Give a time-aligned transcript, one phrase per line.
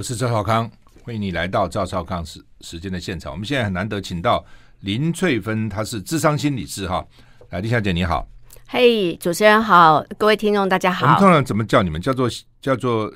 [0.00, 0.70] 我是赵少康，
[1.04, 3.30] 欢迎你来到赵少康时时间的现场。
[3.30, 4.42] 我们现在很难得请到
[4.80, 7.06] 林翠芬，她是智商心理师哈。
[7.50, 8.26] 来，林小姐你好，
[8.66, 11.04] 嘿，主持人好，各位听众大家好。
[11.04, 12.00] 我们通常怎么叫你们？
[12.00, 12.30] 叫做
[12.62, 13.12] 叫做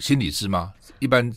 [0.00, 0.70] 心理师吗？
[0.98, 1.32] 一般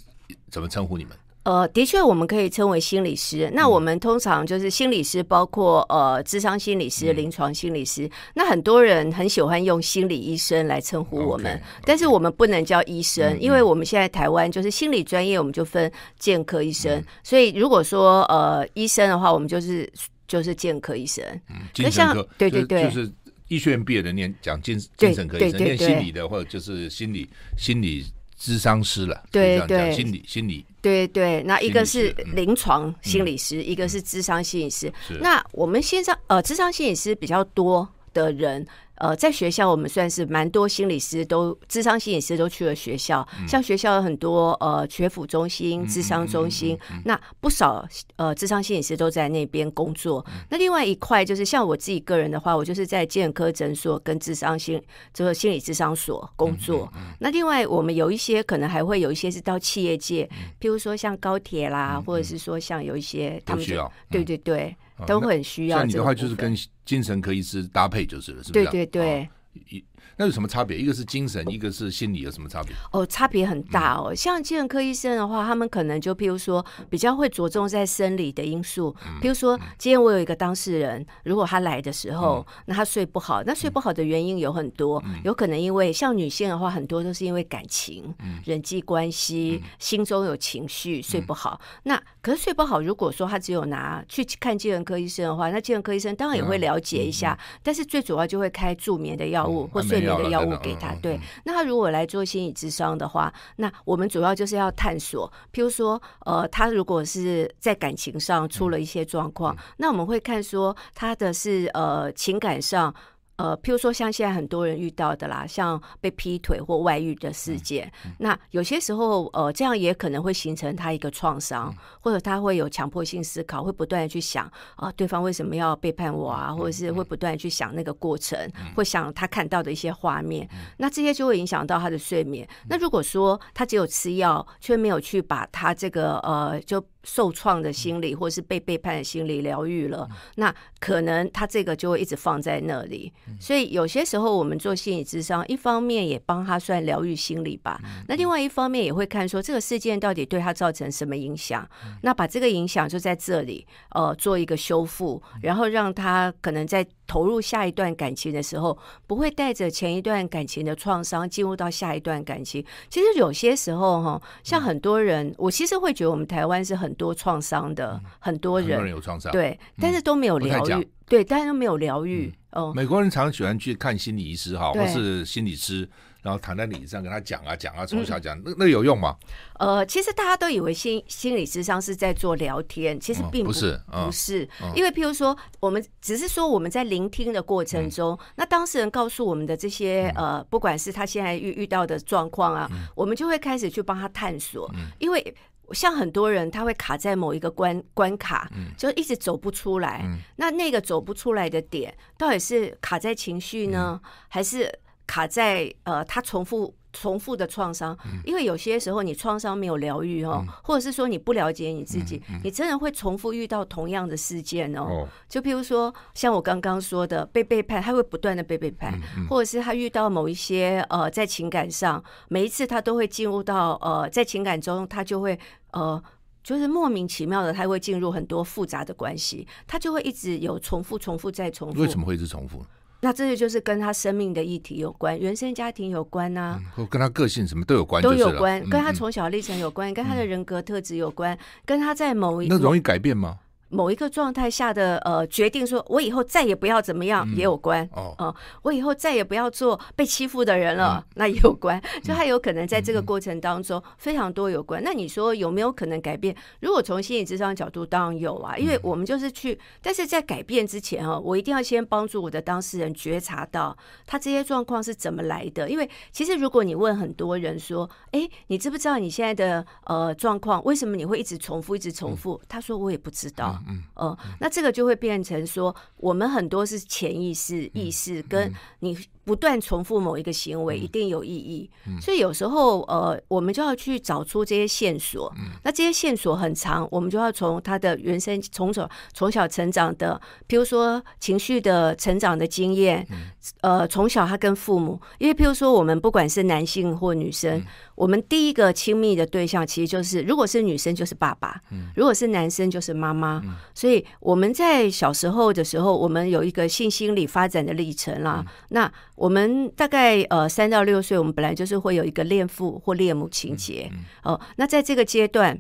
[0.50, 1.16] 怎么称呼你们？
[1.44, 3.50] 呃，的确，我们可以称为心理师。
[3.56, 8.08] 那我们通常就是心理师，包括呃，智商心理师、临床心理师。
[8.36, 17.04] 那很多人很喜欢用心理医生来称呼我们，但是我们不能叫医生，因为我们现在台湾就是心理专业，我们就分健科医生。
[17.24, 19.92] 所以如果说呃医生的话，我们就是
[20.28, 21.26] 就是健科医生。
[21.50, 23.12] 嗯，精神科，对对对，就是
[23.48, 28.06] 医学院毕业的念讲精精神科医生，念心理的或者就是心理心理。
[28.42, 34.92] 咨商师了，对对，心理心理，对对，那一个是临床心理师，一个是智商心理师。
[35.20, 38.66] 那我们线上呃，智商心理师比较多的人。
[39.02, 43.28] 呃，在学校我们算是蛮多心理师都，智商心理师都去了学校。
[43.48, 47.84] 像学校有很多呃学府中心、智商中心，那不少
[48.18, 50.24] 呃智商心理师都在那边工作。
[50.52, 54.80] 那另外一块就是像我自己个人的话，我就是在健科诊所跟智商心
[55.16, 56.88] 就是心理智商所工作。
[57.20, 64.76] 那另外我们有一些可能还会有一些是到企业界，譬如说像高铁啦，或者是说像有一些他们需要，对对对。
[65.06, 65.78] 都很需要。
[65.80, 68.66] 像你的话，就是跟精神科医师搭配就是了，是不是？
[68.66, 69.30] 对对对。
[69.70, 69.84] 一
[70.18, 70.78] 那有什么差别？
[70.78, 72.76] 一个是精神，一个是心理，有什么差别？
[72.92, 74.14] 哦，差别很大哦。
[74.14, 78.96] 像精神科医生的话，他们可能就譬如说，比较会着重在生理的因素。
[79.22, 88.14] 譬如说，今天我有一个当事人，如果他来的时候，那他睡不好，那睡不好的原因有很多，有可能因为像女性的话，很多都是因为感情、
[88.46, 91.60] 人际关系，心中有情绪，睡不好。
[91.84, 100.96] 那可是睡不好，如果说他只有拿去看精神科医生的话，那精神科医生当然也会了解一下，但是最主要就会开助眠的药物或睡眠的药物给他。
[100.96, 112.94] 对，那他如果来做心理咨商的话，那我们主要就是要探索，譬如说，呃，他如果是在感情上出了一些状况，那我们会看说他的是呃情感上。
[113.42, 132.48] 呃，譬如说像现在很多人遇到的啦，像被劈腿或外遇的事件，嗯嗯、那有些时候呃，这样也可能会形成他一个创伤，嗯、或者他会有强迫性思考，会不断的去想啊、呃，对方为什么要背叛我啊，嗯、或者是会不断的去想那个过程，嗯、会想他看到的一些画面，嗯、那这些就会影响到他的睡眠。
[132.64, 136.84] 嗯、那如果说他只有吃药，却没有去把他这个呃就。
[137.04, 143.12] 受创的心理，或是被背叛的心理疗愈了，那可能他这个就会一直放在那里。
[143.40, 151.68] 所以有些时候我们做心理智商，一方面也帮他算疗愈心理吧，那另外一方面也会看说这个事件到底对他造成什么影响，
[152.04, 156.86] 那把这个影响就在这里呃做一个修复，然后让他可能在。
[157.08, 162.66] 投入下一段感情的时候，不会带着前一段感情的创伤进入到下一段感情。
[162.90, 172.34] 其实有些时候哈，像很多人，我其实会觉得我们台湾是很多创伤的，很多人，很多人有创伤，对，但是都没有疗愈，对，但是都没有疗愈。
[172.52, 175.90] 哦，美国人常喜欢去看心理医师哈，或是心理师。
[176.24, 179.16] 然后躺在椅子上跟他讲啊讲啊，从小讲，那那有用吗？
[179.58, 184.48] 呃，其实大家都以为心心理智商是在做聊天，其实并不是，不是。
[184.76, 194.72] 因为譬如说，我们只是说我们在聆听的过程中，那当事人告诉我们的这些呃，不管是他现在遇遇到的状况啊，我们就会开始去帮他探索。
[195.00, 195.36] 因为
[195.74, 200.06] 像很多人，他会卡在某一个关关卡，就一直走不出来。
[200.36, 204.72] 那那个走不出来的点，到底是卡在情绪呢，还是？
[205.08, 215.08] 卡在呃，他重复重复的创伤，因为有些时候你创伤没有疗愈哦，或者是说你不了解你自己，你真的会重复遇到同样的事件哦。
[215.28, 225.38] 就譬如说，像我刚刚说的被背叛，他会不断的被背叛，或者是他遇到某一些呃，在情感上，每一次他都会进入到呃，在情感中他就会
[225.72, 226.02] 呃，
[226.44, 231.80] 就是莫名其妙的他会进入很多复杂的关系，他就会一直有重复、重复再重复。
[231.80, 232.66] 为什么会一直重复？
[233.02, 243.40] 那这些就是跟他生命的议题有关，原生家庭有关啊，或跟他个性什么都有关，都有关，跟他从小历程有关，跟他的人格特质有关，跟他在某一那容易改变吗？
[243.72, 251.82] 某一个状态下的呃决定，说我以后再也不要怎么样也有关哦，呃，我以后再也不要做被欺负的人了，那也有关。
[252.04, 254.82] 就他有可能在这个过程当中非常多有关。
[254.84, 256.36] 那你说有没有可能改变？
[256.60, 265.70] 如果从心理智商角度，当然有啊，因为我们就是去，但是在改变之前哦，我一定要先帮助我的当事人觉察到他这些状况是怎么来的。
[265.70, 270.64] 因为其实如果你问很多人说，哎，你知不知道你现在的呃状况？
[270.64, 272.42] 为什么你会一直重复，一直重复？
[272.50, 273.61] 他说我也不知道。
[273.68, 278.98] 嗯，呃，那这个就会变成说，我们很多是潜意识、意识跟你。
[279.24, 285.32] 不断重复某一个行为一定有意义，嗯、所以有时候呃，我们就要去找出这些线索。
[285.38, 293.30] 嗯、那这些线索很长，我们就要从他的原生从小从小成长的，譬如说情绪的成长的经验，嗯、
[293.62, 303.40] 呃，从小他跟父母，因为譬如说我们不管是男性或女生，嗯、我们第一个亲密的对象其实就是，如果是女生就是爸爸，嗯、如果是男生就是妈妈。
[303.52, 308.44] 嗯、所以我们在小时候的时候，我们有一个性心理发展的历程啦。
[308.46, 313.92] 嗯、那我们大概呃三到六岁，我们本来就是会有一个恋父或恋母情节
[314.24, 314.40] 哦。
[314.56, 315.60] 那在这个阶段，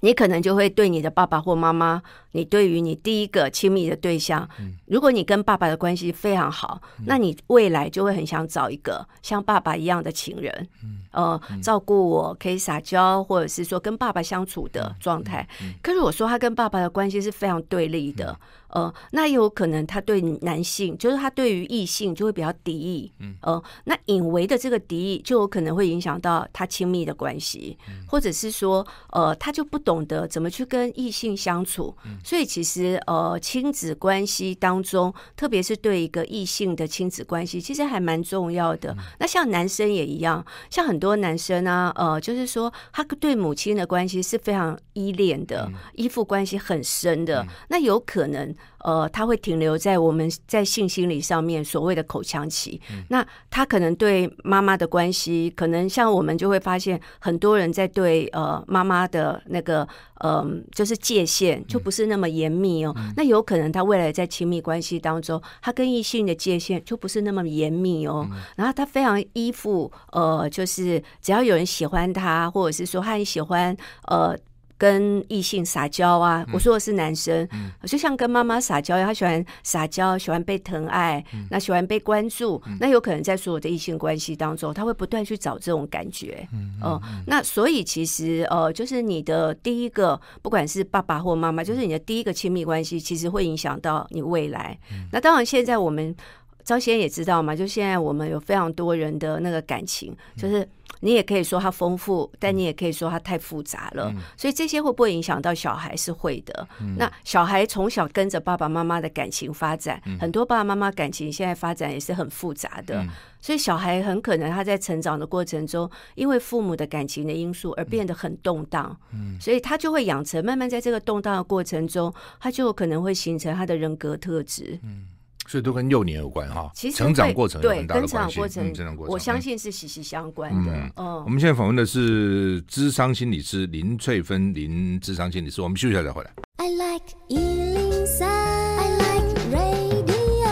[0.00, 2.02] 你可能就会对你的爸爸或妈妈。
[2.32, 4.48] 你对于你第一个亲密的对象，
[4.86, 10.68] 如果你跟爸爸的关系非常好，那你未来就会很想找一个像爸爸一样的情人，
[11.10, 15.44] 呃，照顾我，可以撒娇，或者是说跟爸爸相处的状态。
[15.82, 18.38] 可是我说他跟爸爸的关系是非常对立的，
[18.72, 27.76] 呃，那有可能他对男性，就是他对于异性就会比较敌意，嗯呃，那隐微的这个敌意就有可能会影响到他亲密的关系，
[28.06, 31.94] 或者是说，呃，他就不懂得怎么去跟异性相处。
[32.24, 38.96] 所以其实呃，亲子关系当中，特别是对一个异性的亲子关系，其实还蛮重要的。
[39.18, 47.44] 那像男生也一样，像很多男生啊，呃，就是说他对母亲的关系是非常依恋的，依附关系很深的。
[47.68, 48.54] 那有可能。
[48.78, 52.80] 呃，他会停留在我们在性心理上面所谓的口腔期。
[52.90, 59.86] 嗯、那他可能对妈妈的关系，可能像我们就会发现，很多人在对呃妈妈的那个
[60.20, 62.94] 嗯、呃，就是界限就不是那么严密哦。
[62.96, 68.26] 嗯、那有可能他未来在亲密关系当中，他跟异性的界限就不是那么严密哦。
[68.30, 73.76] 嗯、然后他非常依附，呃，就是只要有人喜欢他，或者是说他很喜欢
[74.06, 74.36] 呃。
[74.80, 86.48] 跟异性撒娇啊，我说的是男生，嗯、就像跟妈妈撒娇一样，他喜欢撒娇，喜欢被疼爱，嗯、那喜欢被关注，嗯、那有可能在所有的异性关系当中，他会不断去找这种感觉，
[86.82, 94.78] 嗯，那所以其实呃，就是你的第一个，不管是爸爸或妈妈，就是你的第一个亲密关系，其实会影响到你未来。
[94.92, 96.16] 嗯、那当然，现在我们
[96.64, 100.66] 昭先也知道嘛，就现在我们有非常多人的那个感情，就是。
[101.00, 104.10] 你也可以说它丰富，但你也可以说它太复杂了。
[104.14, 105.96] 嗯、所以这些会不会影响到小孩？
[105.96, 106.68] 是会的。
[106.80, 113.02] 嗯、那小孩从小跟着爸爸妈妈的感情发展，嗯、很多爸爸妈妈感情现在发展也是很复杂的。
[113.02, 113.08] 嗯、
[113.40, 118.96] 所以小孩很可能他在成长的过程中，因为父母的感情的因素而变得很动荡。
[119.12, 124.78] 嗯、所以他就会养成慢慢在这个动荡的过程中，他就可能会形成他的人格特质。
[124.82, 125.06] 嗯
[125.46, 128.08] 所以都跟幼年有关哈，其实成长过程有很大的关系。
[128.08, 130.72] 对，跟成长过程，成长过程，我相信是息息相关的。
[130.72, 135.60] 嗯，嗯，我们现在访问的是智商心理师林翠芬林智商心理师。
[135.60, 136.30] 我们休息一下再回来。
[136.58, 140.50] I like 103, I like radio。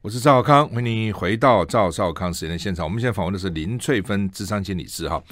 [0.00, 2.86] 我是赵少康，欢迎你回到赵少康时间的现场。
[2.86, 5.22] 我们现在访问的是林翠芬智商心理师哈。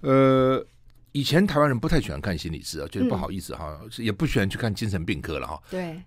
[0.00, 0.66] 呃，
[1.12, 5.62] 以前台湾人不太喜欢看心理师啊，觉得不好意思哈，嗯、也不喜欢去看精神病科了哈。
[5.70, 6.00] 对。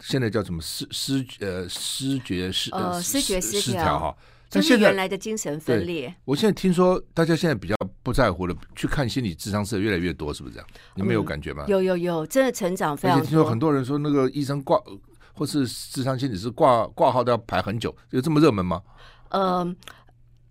[0.00, 4.16] 现在叫什么失失呃失觉失呃失觉失调哈，
[4.50, 6.14] 但现在原来的精神分裂。
[6.24, 10.68] 我现在听说大家现在比较不在乎了，去看心理智商是越来越多，是不是这样？
[10.94, 11.64] 你们有感觉吗？
[11.68, 13.26] 有有有，真的成长非常多。
[13.26, 14.80] 听说很多人说那个医生挂
[15.32, 18.82] 或是智商心理师挂挂号都要排很久，有这么热门吗？
[19.30, 19.76] 嗯，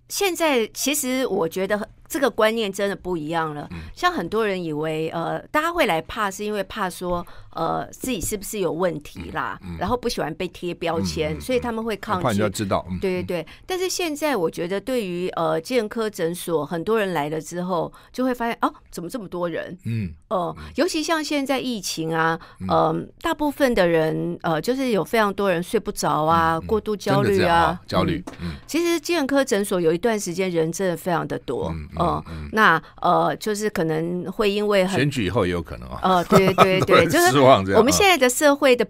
[0.09, 1.89] 现在其实我觉得。
[2.07, 3.69] 这个观念真的不一样了。
[3.94, 12.24] 像很多人以为，呃，大家会来怕，是因为怕说，呃，自己是不是有问题啦，然后不喜欢被贴标签，所以他们会抗拒。
[12.24, 12.86] 怕人家知道。
[13.01, 13.48] 对对对。
[13.65, 19.77] 但是现在我觉得，对于呃健科诊所，很多人来了之后，就会发现，哦，怎么这么多人？
[19.86, 20.13] 嗯。
[20.27, 22.38] 呃，尤其像现在疫情啊，
[22.70, 28.24] 嗯，大部分的人，呃，就是有非常多人睡不着啊，过度焦虑啊，焦虑。
[28.41, 28.53] 嗯。
[28.68, 31.74] 其实健科诊所有一段时间人真的非常的多。
[32.00, 36.00] 嗯，那呃，就是可能会因为很选举以后也有可能啊。
[36.02, 38.86] 呃，对对 对，就是我们现在的社会的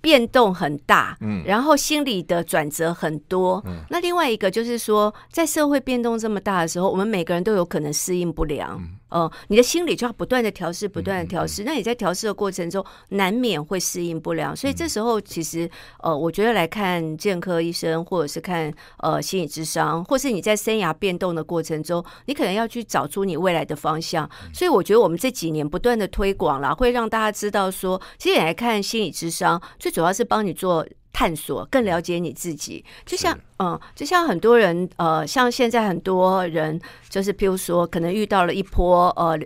[0.00, 3.62] 变动很大，嗯，然后心理的转折很多。
[3.66, 8.80] 嗯，那另外一个就是说，在社会变动这么大的时候，我们每个人都有可能适应不良。
[9.08, 11.62] 呃，你的心理就要不断的调试，不断的调试。
[11.62, 14.54] 嗯嗯、那你在调试的过程中，难免会适应不良。
[14.54, 15.68] 所以这时候，其实
[16.02, 24.28] 呃，我觉得来看健科医生，或者是看呃心理智商，或是你在生涯变动的过程中，你可能要去找出你未来的方向。
[24.52, 30.86] 所以我觉得我们这几年不断的推广啦，会让大家知道说，其实你来看心理智商，最主要是帮你做。
[31.12, 39.38] 探索，更了解你自己，就像是嗯，就像很多人呃，像现在很多人就是，譬如说，可能遇到了一波呃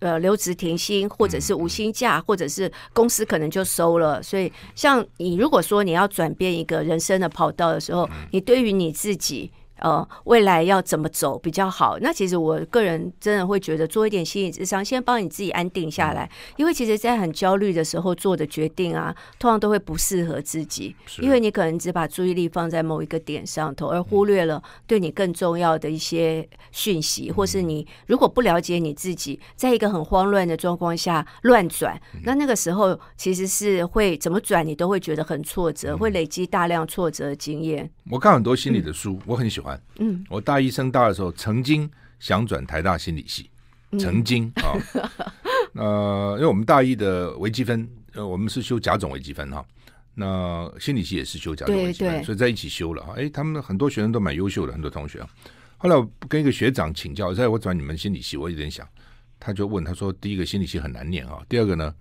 [0.00, 4.22] 呃留职停薪，或者是无薪假，或者是公司可能就收了。
[4.22, 9.50] 所以，像你如果说你要转变一个人生的跑道的时候，你对于你自己。
[9.82, 11.98] 呃，未来要怎么走比较好？
[12.00, 16.30] 那其实我个人真的会觉得做一点心理智商，先帮你自己安定下来。
[16.56, 37.90] 因为其实，在很焦虑的时候做的决定啊，通常都会不适合自己，因为你可能只把注意力放在某一个点上头，而忽略了对你更重要的一些讯息，或是你如果不了解你自己，在一个很慌乱的状况下乱转，那那个时候其实是会怎么转，你都会觉得很挫折，会累积大量挫折的经验。
[38.08, 39.71] 我看很多心理的书，我很喜欢。
[39.98, 43.50] 嗯，我大一升大的时候，曾经想转台大心理系，
[43.98, 44.72] 曾经啊，
[45.74, 49.64] 呃，因为我们大一的微积分，呃，我们是修甲种微积分哈，
[50.14, 53.14] 那心理系也是修甲种微积分，所以在一起修了哈。
[53.16, 55.28] 哎，他们很多学生都蛮优秀的，很多同学啊。
[55.78, 58.86] 后来我跟一个学长请教，在我转你们心理系，我有点想，
[59.40, 61.94] 他就问他说：第一个心理系很难念啊，第二个呢？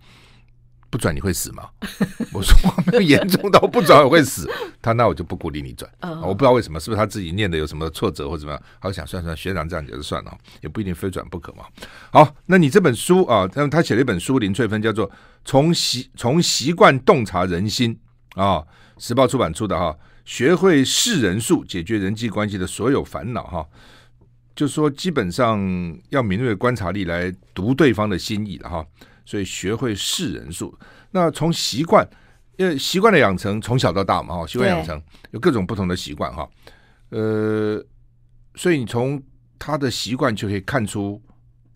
[0.91, 1.69] 不转你会死吗？
[2.33, 4.47] 我说我没有严重到不转我会死。
[4.81, 5.89] 他那我就不鼓励你转。
[6.21, 8.61] 我不知道为什么，是不是他自己念的有什么挫折或怎么样？
[8.81, 11.63] 他想算算学长这样讲就算了，也不一定非转不可嘛。
[12.11, 15.09] 好，那你这本书啊，他写了一本书，林翠芬叫做
[15.45, 17.97] 《从习从习惯洞察人心》
[18.41, 18.61] 啊，
[18.97, 23.65] 时报出版出的哈，学会识人数，解决人际关系的所有烦恼哈。
[24.53, 25.57] 就说基本上
[26.09, 28.85] 要敏锐的观察力来读对方的心意了哈。
[29.25, 30.77] 所以学会识人数，
[31.11, 32.07] 那从习惯，
[32.57, 35.01] 因为习惯的养成从小到大嘛，哈，习惯养成
[35.31, 36.49] 有各种不同的习惯哈，
[37.09, 37.83] 呃，
[38.55, 39.21] 所以你从
[39.57, 41.21] 他的习惯就可以看出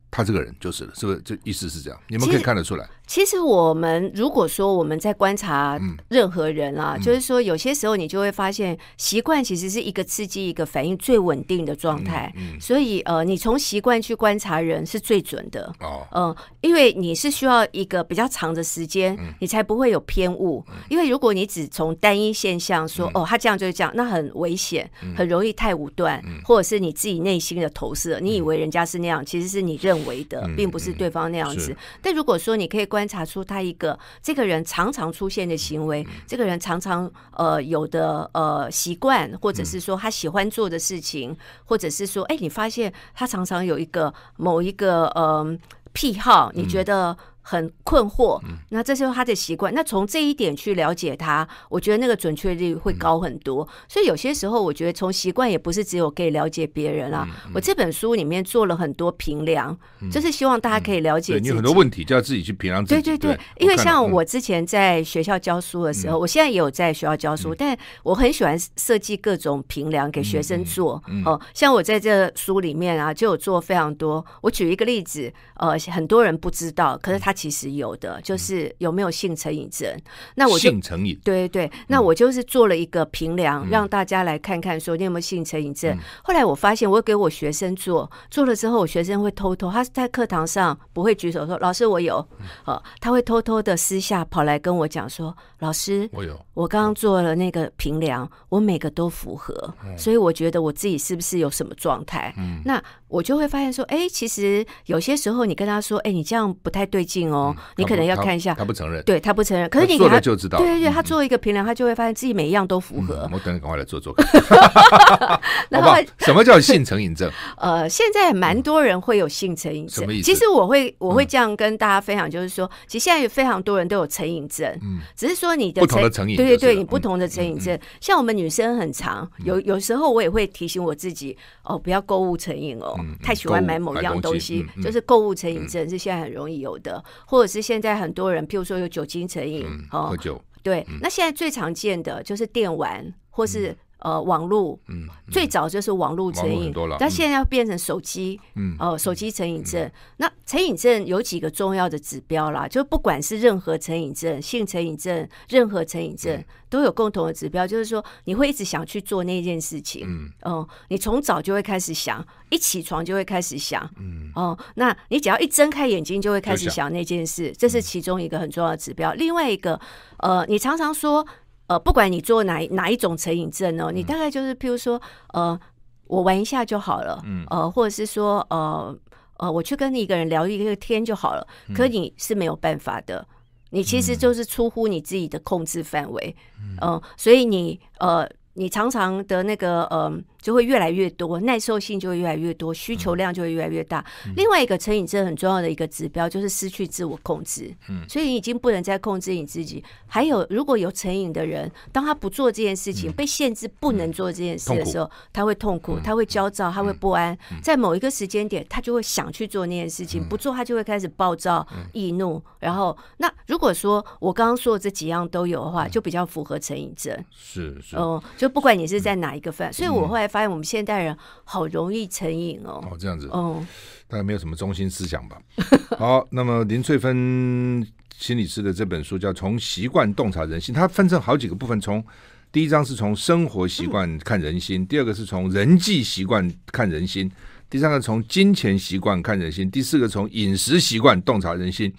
[0.09, 1.21] 他这个人就是了，是不是？
[1.21, 2.89] 这意思是这样，你们可以看得出来。
[3.07, 12.33] 其实我们如果说我们在观察任何人啊，嗯、就是说有些时候你就会发现，习惯其实是一个刺激一个反应最稳定的状态。
[12.35, 15.71] 嗯嗯、所以呃，你从习惯去观察人是最准的。
[15.81, 20.63] 哦，呃，因为你是需要一个比较长的时间，你才不会有偏误。
[20.69, 31.71] 嗯、因为如果你只从单一现象说，嗯、哦，他这样就是这样，那很危险，很容易太武断，嗯、或者是你自己内心的投射，你以为人家是那样，其实是你认为的，并不是对方那样子。
[31.71, 32.87] 嗯嗯、但如果说你可以。
[32.95, 41.35] 观察出他一个这个人常常出现的行为，这个人常常呃有的呃习惯，或者是说他喜欢做的事情，
[41.65, 45.45] 或者是说，哎，你发现他常常有一个某一个呃
[45.91, 47.17] 癖好，你觉得？
[47.47, 49.71] 很困惑，那这是他的习惯。
[49.71, 53.67] 那从这一点去了解他，我觉得那个准确率会高很多。
[53.87, 57.27] 所以有些时候，我觉得从习惯也不是只有可以了解别人啊。
[57.53, 59.77] 我这本书里面做了很多评量，
[60.11, 61.49] 就是希望大家可以了解自己。
[61.49, 63.01] 你很多问题就要自己去评量自己。
[63.03, 70.99] 对对对，因为像我之前在学校教书的时候，我现在也有在学校教书，但我很喜欢设计各种评量给学生做。
[71.23, 74.25] 哦，像我在这书里面啊，就有做非常多。
[74.41, 77.34] 我举一个例子，呃，很多人不知道，可是他。
[77.35, 79.87] 其实有的，就是有没有性成瘾症。
[80.35, 85.97] 那我就性成瘾，对对，那我就是做了一个评量，让大家来看看，说你有没有性成瘾症。
[86.23, 92.25] 后来我发现，我给我学生做，做了之后，我学生会偷偷，他在课堂上不会举手说老师我有，
[92.65, 99.53] 呃，他会偷偷的私下跑来跟我讲说，老师我有，我刚刚做了那个评量，我每个都符合，
[99.97, 102.33] 所以我觉得我自己是不是有什么状态？
[102.63, 102.81] 那
[103.15, 107.31] 我就会发现说，哎，其实有些时候你跟他说，哎，你这样不太对劲。
[107.31, 109.69] 哦，你可能要看一下，他不承认，对他不承认。
[109.69, 113.27] 可是你做了就知道，对对对，他做一个评量，他就会发现自己每一样都符合。
[113.31, 114.27] 我等你赶快来做做看。
[115.69, 117.31] 然后什么叫性成瘾症？
[117.57, 119.95] 呃，现在蛮多人会有性成瘾症。
[120.01, 120.25] 什么意思？
[120.25, 127.79] 其实我会我会这样跟大家分享，就是说，其实现在有非常多人都有成瘾症，嗯，只是说你的不同的成瘾，对对对，你不同的成瘾症。
[128.01, 137.03] 像我们女生很常，有有时候我也会提醒我自己，哦，不要购物成瘾哦，太喜欢买某一样东西，就是购物成瘾症是现在很容易有的。
[137.25, 143.75] 或者是现在很多人，譬如说有酒精成瘾，哦，喝酒，对，那现在最常见的就是电玩，或是。
[143.99, 149.89] 呃，网络，嗯，最早就是网络成瘾，但现在要变成手机，嗯，呃，手机成瘾症。
[150.17, 166.91] 那成瘾症有几个重要的指标啦，就不管是任何成瘾症、性成瘾症、任何成瘾症，都有共同的指标，就是说你会一直想去做那件事情，嗯，哦，你从早就会开始想，一起床就会开始想，嗯，哦，那你只要一睁开眼睛就会开始想。
[166.91, 169.13] 那件事，这是其中一个很重要的指标。
[169.13, 169.79] 另外一个，
[170.17, 171.25] 呃，你常常说。
[171.67, 175.01] 呃，不管你做哪哪一种成瘾症哦，你大概就是，譬如说，
[175.33, 175.59] 呃，
[176.07, 178.95] 我玩一下就好了，嗯，呃，或者是说，呃，
[179.37, 183.27] 呃，我去跟你一个人聊一个天就好了，可你是没有办法的，
[183.71, 190.11] 你其实就是出乎你自己的控制范围，嗯，呃，所以你呃，你常常的那个呃
[190.45, 194.05] 就会越来越多，耐受性就会越来越多，需求量就会越来越大。
[194.27, 199.83] 嗯、另外一个成瘾症很重要的一个指标就是失去自我控制，嗯，所以你已经不能再控制你自己。
[200.05, 212.39] 还有，如果有成瘾的人，当他不做这件事情，嗯、被限制不能做这件事的时候，他会痛苦，他会焦躁，他会不安，在某一个时间点，他就会想去做那件事情，不做他就会开始暴躁、易怒。
[212.59, 217.17] 然后，那如果说我刚刚说的这几样都有的话，就比较符合成瘾症。
[217.31, 222.83] 是是，哦，就不管你是在哪一个范，所以我后来发现我们现代人好容易成瘾哦。
[222.91, 223.65] 哦，这样子，哦，
[224.05, 225.37] 大概没有什么中心思想吧。
[225.97, 227.81] 好，那么林翠芬
[228.17, 231.79] 心理师的这本书叫《从习惯洞察人心》，它分成好几个部分。
[231.79, 232.03] 从
[232.51, 237.31] 第一章是从生活习惯看人心，第二个是从人际习惯看人心，
[237.69, 241.89] 第三个从金钱习惯看人心，第四个从饮食习惯洞察人心，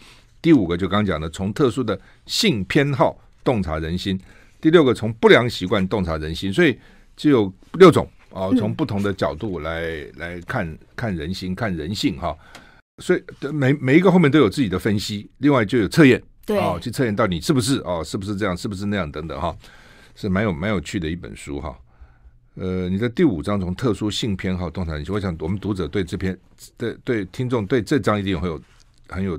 [0.42, 4.20] 第五个就刚刚讲的从特殊的性偏好洞察人心。
[4.60, 6.78] 第六个从不良习惯洞察人心，所以
[7.16, 12.36] 就有六种啊，从不同的角度来、嗯、来看看人心、看人性哈。
[13.02, 19.56] 所以每每一个后面都有自己的分析，另外就有测验，对哦，去测验到底是不是哦，是不是这样，是不是那样等等哈，
[20.14, 21.76] 是蛮有蛮有趣的一本书哈。
[22.54, 26.34] 呃，你的第五章从特殊性偏好洞察我想我们读者对这篇
[26.78, 28.58] 对对听众对这章一定会有
[29.08, 29.38] 很有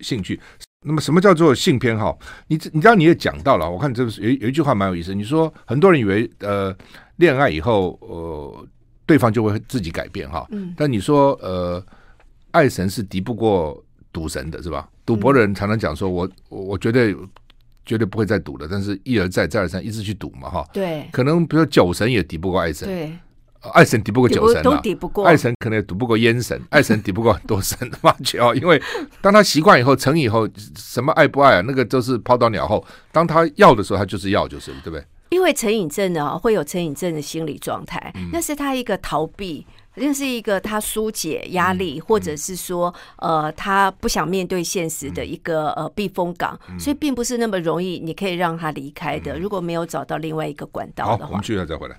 [0.00, 0.40] 兴趣。
[0.84, 2.18] 那么，什么叫做性偏好？
[2.48, 5.14] 你你知道你也讲到了，我看这个有有一句话蛮有意思。
[5.14, 6.74] 你说很多人以为呃，
[7.20, 8.66] 恋爱以后呃，
[9.06, 10.44] 对方就会自己改变哈。
[10.50, 10.74] 嗯。
[10.76, 11.80] 但你说呃，
[12.50, 13.80] 爱神是敌不过
[14.12, 14.88] 赌神的，是吧？
[15.06, 17.14] 赌博的人常常讲说我我绝对
[17.84, 20.66] 绝对不会再赌了，但是一而再再而三一直去赌嘛哈。
[20.72, 21.06] 对。
[21.12, 22.88] 可能比如说酒神也敌不过爱神。
[22.88, 23.12] 对。
[23.74, 25.22] 爱神敌不过酒神，都敌不过。
[25.26, 28.10] 爱神可能也敌不过烟神， 爱神敌不过很多神的嘛，
[28.40, 28.80] 哦，因为
[29.20, 32.82] 当他习惯以后，成以后，什么爱不爱啊，那个都是抛到脑后。
[33.12, 35.04] 当他要的时候，他就是要，就是对不对？
[35.30, 49.38] 因为成瘾症呢，会有成瘾症的心理状态，嗯、那是他一个逃避，那是一个他疏解压力，嗯、或者是说，呃，他不想面对现实的一个呃避风港，嗯、所以并不是那么容易，你可以让他离开的。
[49.38, 51.96] 嗯、如果没有找到另外一个管道的话，好，我们去了再回来。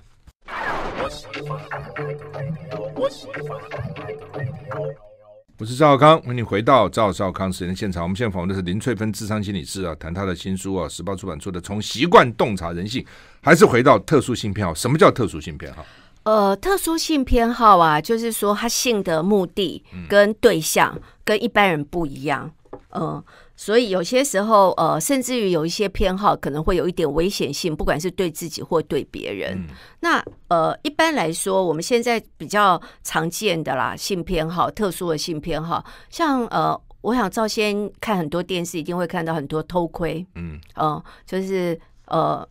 [5.62, 8.02] 我是赵少康，欢迎你回到赵少康时间现场。
[8.02, 13.00] 我们现在访问的是林翠芬智商心理师啊，谈他的新书啊，时报出版出的《从习惯洞察人性》，
[13.40, 14.74] 还是回到特殊性偏好？
[14.74, 15.86] 什么叫特殊性偏好？
[16.24, 22.50] 呃，特殊性偏好啊，就是说他性的目的跟对象跟一般人不一样，
[22.90, 23.00] 嗯。
[23.00, 29.56] 呃所以有些时候，呃，甚至于有一些偏好可能会有一点危险性，不管是对自己或对别人。
[29.58, 29.66] 嗯、
[30.00, 42.46] 那呃，一般来说，我们现在比较常见的啦，性偏好、特殊的性偏好，像呃，我想赵先看很多电视，一定会看到很多偷窥，嗯，哦、呃，就是呃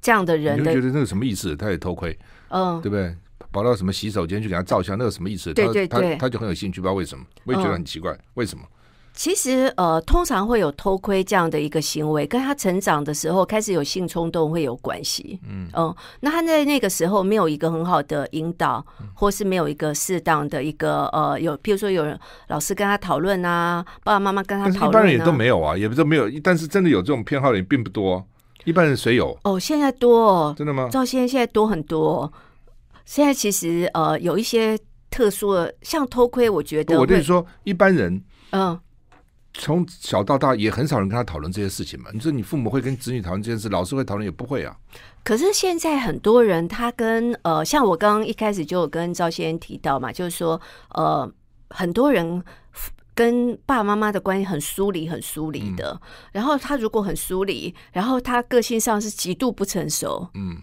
[0.00, 1.56] 这样的人的，你觉得那个什么意思？
[1.56, 3.16] 他也偷窥，嗯、呃，对不对？
[3.52, 5.54] 跑到什么洗手间去给他照相，那个什么意思？
[5.54, 8.64] 对对对，他他，他就很有兴趣，不知道为什么，我也觉得很奇怪，呃、为什么？
[9.14, 15.38] 其实，呃，通常会有偷窥这样的一个行为，跟他成长的时候开始有性冲动会有关系。
[15.46, 28.26] 嗯，嗯，那他在那个时候没有一个很好的引导，或是没有一个适当的一个呃，有，譬如说有人老师跟他讨论啊，爸爸妈妈跟他讨论啊，一般人也都没有啊，也不是没有，但是真的有这种偏好的人并不多。
[28.64, 29.36] 一般人谁有？
[29.44, 30.88] 哦，现在多哦，真的吗？
[30.90, 32.32] 到现在现在多很多。
[33.04, 34.78] 现在其实呃，有一些
[35.10, 38.80] 特殊的，像偷窥，我觉得我跟你说，一般人，嗯。
[39.54, 42.10] 从小到大也很少人跟他讨论这些事情嘛。
[42.12, 44.76] 你说你父母会跟子女讨论这件事，老师会讨论也不会啊。
[45.24, 50.60] 可是现在很多人他跟呃，像我刚刚一开始就有跟赵先生提到嘛，就是说
[50.94, 51.30] 呃，
[51.70, 52.42] 很多人
[53.14, 55.92] 跟爸爸妈妈的关系很疏离，很疏离的。
[56.02, 60.56] 嗯、然后他如果很疏离，然后他个性上是极度不成熟，嗯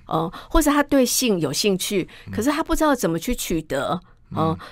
[0.49, 4.01] 或者他对性有兴趣，可是他不知道怎么去取得。
[4.03, 4.09] 嗯，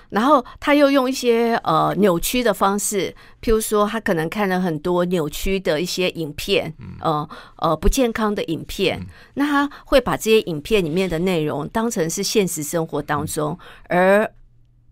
[0.10, 9.00] 然后他又用一些呃扭曲的方式，譬如说他可能看了很多扭曲的一些影片，呃呃不健康的影片，
[9.34, 13.58] 那他会把这些影片里面的内容当成是现实生活当中，
[13.89, 14.30] 而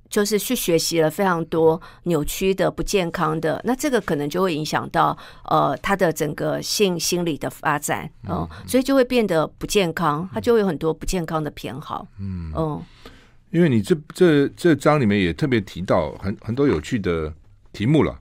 [0.08, 12.52] 就是去学习了非常多扭曲的不健康的，那这个可能就会影响到呃他的整个性心理的发展，嗯，所以就会变得不健康，他就会有很多不健康的偏好，嗯。
[12.56, 12.82] 嗯。
[13.52, 17.34] 因为你这这这章里面也特别提到很很多有趣的
[17.72, 18.20] 题目了，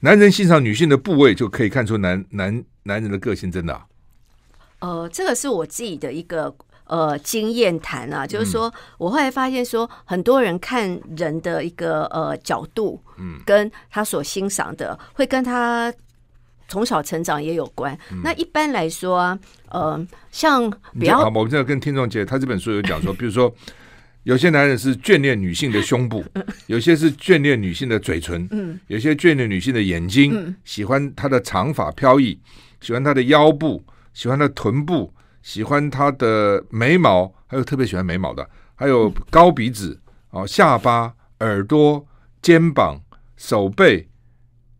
[0.00, 3.86] 男人欣赏女性的部位就可以看出男男男人的个性，真的啊？
[4.80, 15.92] 呃，这个是我自己的一个呃经验谈啊，就是说我后来发现说，很多人看人的一个呃角度，嗯，跟他所欣赏的会跟他
[16.66, 17.96] 从小成长也有关。
[18.10, 23.52] 嗯、那一般来说啊，呃，像比较，好，我们现在跟听众讲，他这本书有讲说， 比如说
[24.24, 26.24] 有些男人是眷恋女性的胸部，
[26.66, 32.38] 有些是眷恋女性的嘴唇，嗯，有些眷恋女性的眼睛，嗯、喜欢她的长发飘逸，
[32.80, 39.98] 喜欢她的腰部，喜欢她的臀部，喜欢她的眉毛，还有特别喜欢眉毛的，还有高鼻子，
[40.30, 42.06] 哦，下巴、耳朵、
[42.42, 43.00] 肩膀、
[43.36, 44.06] 手背。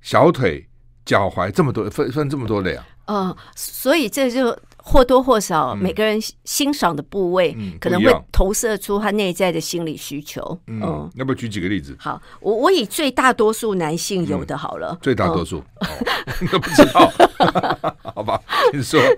[0.03, 0.67] 小腿、
[1.05, 2.87] 脚踝这么多分分这么多类啊？
[3.05, 10.41] 嗯，所以这就或多或少每个人欣赏的部位，可能会投射出他内在的心理需求。
[10.67, 11.97] 嗯，嗯，要不要举几个例子？
[11.99, 14.93] 好，我我以最大多数男性有的好了。
[14.93, 15.63] 嗯、最大多数。
[16.51, 17.13] 都不知道，
[18.15, 18.41] 好吧？
[18.73, 19.01] 你说。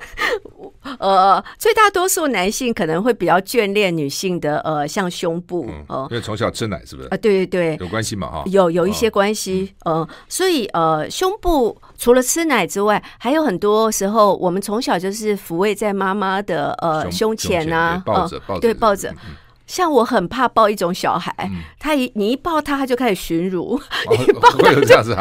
[0.98, 7.08] 呃，最大多数男性可能会比较眷恋女性的呃，像胸部哦，因为从小吃奶是不是？
[7.08, 19.14] 啊，对对对，有关系嘛哈，有有一些关系，呃，所以呃，胸部除了吃奶之外，还有很多时候我们从小就是抚慰在妈妈的呃胸前啊，抱着抱着，对抱着。
[19.72, 21.34] 像我很怕抱一种小孩，
[21.78, 23.80] 他一你一抱他，他就开始寻乳，
[24.18, 24.70] 你抱他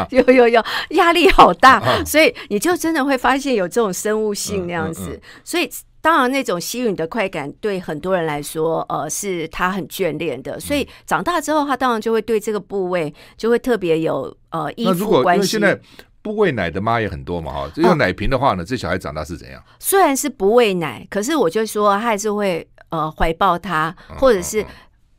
[0.10, 5.70] 就有 有有压力好大，所以你就真的会发现有这种生物性那样子，所以。
[6.04, 10.60] 当然，那种吸引的快感对很多人来说，呃，是他很眷恋的。
[10.60, 15.58] 所以长大之后，他当然就会对这个部位就会特别有呃依附关系。
[15.58, 15.80] 因为现在
[16.22, 19.64] 不喂奶的妈也很多嘛，哈，用奶瓶的话呢，这小孩长大是怎样？
[19.80, 24.66] 虽然是不喂奶，可是我就说他还是会呃怀抱他，或者是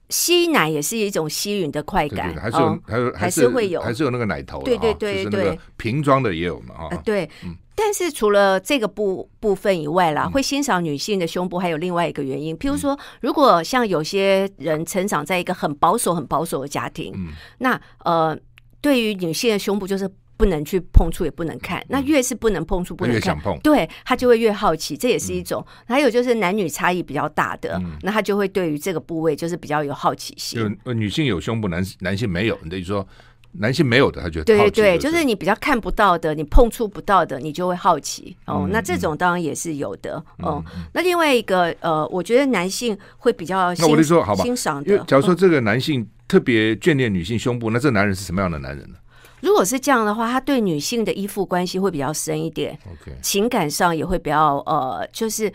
[0.08, 3.80] 吸奶也是一种吸吮的快感，还是有还有还是会有。
[3.80, 7.56] 还是有那个奶头，对对对对，瓶装的也有嘛，哈，对，嗯。
[7.74, 12.54] 但是除了这个部部分以外啦，会欣赏女性的胸部，还有另外一个原因。
[12.58, 17.14] 譬如说，如果像有些人成长在一个很保守、很保守的家庭，
[17.58, 18.38] 那呃，
[18.82, 20.06] 对于女性的胸部就是
[20.42, 21.81] 不能去碰触，也不能看。
[21.88, 25.64] 那越是不能碰触、不能看，对他就会越好奇，这也是一种。
[25.87, 30.76] 还有就是男女差异比较大的，那他就会对于这个部位就是比较有好奇心。
[30.85, 33.07] 就女性有胸部，男男性没有，你等于说。
[33.55, 38.66] 男性没有的，他觉得对对对，就是你比较看不到的，你碰触不到的，你就会好奇哦。
[38.72, 40.64] 那这种当然也是有的哦。
[40.94, 44.96] 那另外一个呃，我觉得男性会比较欣赏的。
[45.07, 48.96] 假如说这个男性特别眷恋女性胸部，那这男人是什么样的男人呢？
[49.42, 52.78] 如果是这样的话，他对女性的依附关系会比较深一点.
[53.20, 55.52] 情感上也会比较呃，就是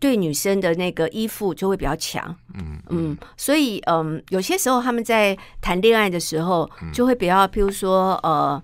[0.00, 2.34] 对女生的那个依附就会比较强。
[2.54, 8.60] 嗯嗯，所以嗯，有些时候他们在谈恋爱的时候，就会比较，譬如说呃，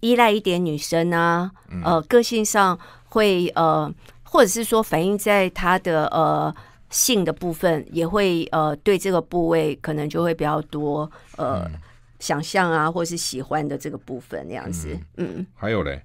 [0.00, 1.48] 依赖一点女生啊，
[1.84, 2.76] 呃，个性上
[3.10, 3.88] 会呃，
[4.24, 6.52] 或者是说反映在他的呃
[6.90, 11.62] 性的部分，也会呃，对这个部位可能就会比较多呃。
[11.66, 11.80] 嗯
[12.20, 16.04] 想象啊，或是喜欢的这个部分，那样子，嗯，嗯还有嘞，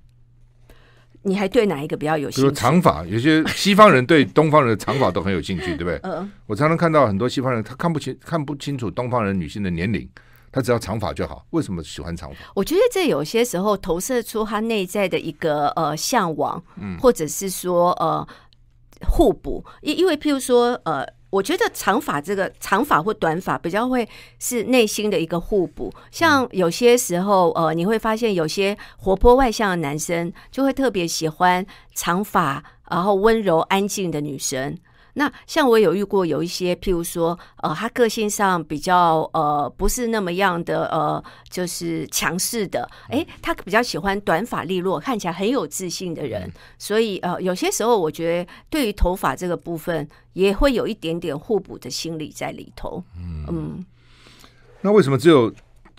[1.22, 2.42] 你还对哪一个比较有兴趣？
[2.42, 6.00] 比如长发，有些 西方人对东方人的长发都很有兴趣，对不对？
[6.10, 10.10] 嗯，我常常看到很多西方人，他看不清看不清楚东方人女性的年龄，
[10.52, 11.46] 他只要长发就好。
[11.52, 12.36] 为什么喜欢长发？
[12.56, 18.26] 我觉得这有些时候投射出他内在的一个呃向往，嗯，或者是说呃
[19.10, 21.06] 互补，因因为譬如说呃。
[21.36, 24.08] 我觉得长发这个长发或短发比较会
[24.40, 34.78] 是内心的一个互补，像有些时候，呃，你会发现有些活泼外向的男生就会特别喜欢长发，然后温柔安静的女生。
[35.18, 46.52] 那像我有遇过有一些，譬如说，呃，他个性上比较呃不是那么样的呃，就是强势的，诶，他比较喜欢短发利落，看起来很有自信的人。
[46.78, 53.04] 所以呃，有些时候我觉得对于头发这个部分，也会有一点点互补的心理在里头。
[53.18, 53.86] 嗯，嗯，
[54.82, 55.54] 那为什么只有？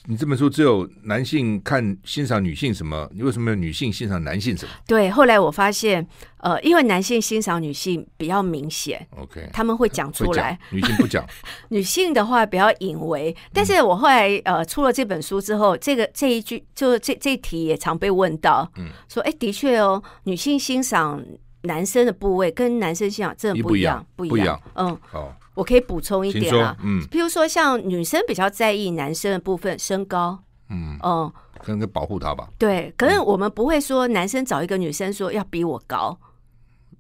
[0.09, 3.09] 你这本书只有男性看欣赏女性什么？
[3.13, 4.73] 你为什么有女性欣赏男性什么？
[4.87, 6.07] 对，后来我发现，
[6.39, 11.27] 呃，因为男性欣赏女性比较明显，OK，他们会讲出来，女性不讲。
[11.71, 21.21] 女性的话比较隐微，但是我后来呃出了这本书之后，这个这一句就这这一题也常被问到，嗯，说哎，的确哦，女性欣赏
[21.63, 25.35] 男生的部位跟男生欣赏真的不一样，不一样，不一样，嗯，哦。
[25.57, 30.39] 我可以补充一点啊，嗯，比如说像女生比较在意男生的部分，身高，
[30.71, 30.97] 嗯。
[31.03, 32.49] 嗯，可能保护他吧。
[32.57, 36.17] 对，可是我们不会说男生找一个女生说要比我高，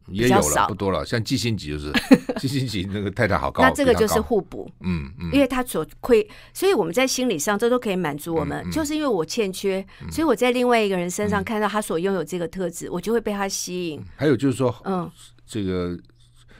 [0.09, 1.05] 也有了，不多了。
[1.05, 1.92] 像季心吉就是。
[2.37, 14.05] 季心吉那个太太好高，那这个就是互补，嗯嗯，因为他所亏，所以我们在心理上这都可以满足我们，就是因为我欠缺，所以我在另外一个人身上看到他所拥有这个特质，我就会被他吸引。
[14.16, 15.11] 还有就是说，嗯，
[15.47, 15.99] 这个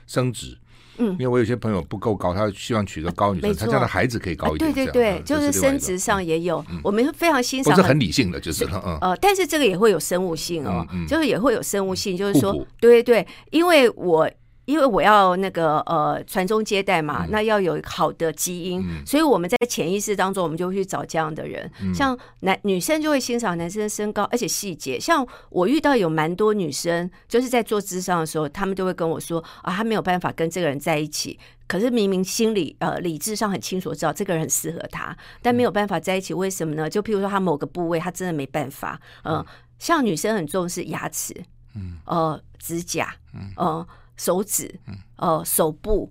[0.07, 0.57] 生殖。
[0.99, 4.73] 嗯，因为我有些朋友不够高，他希望娶个高女生，他家的孩子可以高一点。
[4.73, 7.75] 对对对，就是生殖上也有，我们非常欣赏。
[7.75, 14.31] 不是很理性的，就是嗯呃，但是这个也会有生物性哦，就是也会有生物性，就是说，对对对，因为我。
[14.67, 21.71] 因为我要那个呃传宗接代嘛，嗯、那要有好的基因，嗯、所以我们在潜意识当中，我们就会去找这样的人。
[21.81, 24.99] 嗯、像男女生就会欣赏男生的身高，而且细节。
[25.01, 36.91] 像我遇到有蛮多女生，就是在做智商的时候，他们都会跟我说啊，他没有办法跟这个人在一起，可是明明心里呃理智上很清楚知道这个人很适合他，但没有办法在一起，为什么呢？
[36.91, 39.47] 就譬如说他某个部位他真的没办法，嗯、呃，
[39.79, 41.33] 像女生很重视牙齿，
[41.77, 43.87] 嗯，呃，指甲，嗯，呃。
[44.17, 44.73] 手指，
[45.17, 46.11] 呃，手部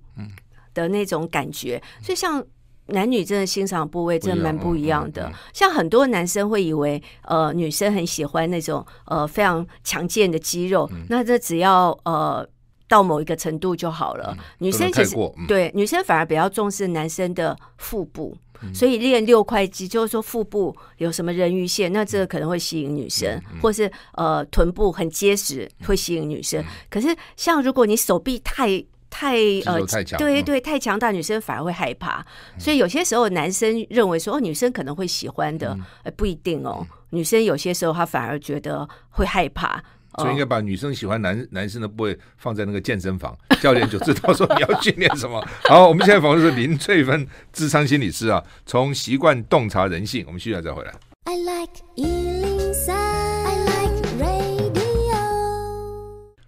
[0.74, 2.44] 的那种感觉，所以像
[2.88, 5.32] 男女真的欣赏部位真的蛮不一样的。
[5.54, 12.48] 像很多男生会以为，呃，女生很喜欢那种呃非常强健的肌肉，那这只要呃
[12.88, 14.38] 到某一个程度就好了。
[14.60, 15.16] 女生其实
[15.48, 18.38] 对女生反而比较重视男生的腹部。
[18.74, 26.62] 所以练六块肌，就是说腹部有什么人鱼线，那这个可能会吸引女生，或是呃臀部很结实会吸引女生。
[26.62, 32.26] 嗯、可是像如果你手臂太太呃太，对对太强大，女生反而会害怕。
[32.54, 36.86] 嗯、所以有些时候男生认为说哦女生可能会喜欢的，嗯、不一定哦。
[37.12, 39.84] 女生有些时候她反而觉得会害怕。
[40.18, 45.46] 所以应该把女生喜欢男男生的部位放在那个健身房，教练就知道说你要训练什么。
[45.64, 50.24] 好，我们现在访问的是林翠芬智商心理师啊，从习惯洞察人性。
[50.28, 50.94] 我们现在再回来。
[51.26, 54.86] I like 103, I like radio。